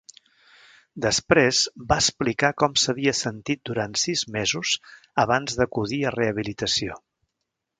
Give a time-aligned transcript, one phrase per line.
[1.03, 1.59] Després
[1.91, 4.75] va explicar com s'havia sentit durant sis mesos
[5.25, 6.99] abans d'acudir a rehabilitació.